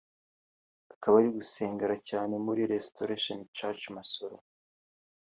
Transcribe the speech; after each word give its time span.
akaba 0.93 1.15
ari 1.19 1.29
gusengera 1.37 1.95
cyane 2.09 2.33
muri 2.45 2.61
Restoration 2.73 3.39
church 3.57 3.83
Masoro 3.95 4.37